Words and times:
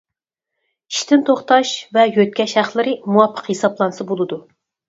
ئىشتىن 0.93 1.25
توختاش 1.27 1.73
ۋە 1.99 2.07
يۆتكەش 2.15 2.57
ھەقلىرى 2.61 2.97
مۇۋاپىق 3.11 3.53
ھېسابلانسا 3.55 4.09
بولىدۇ. 4.15 4.43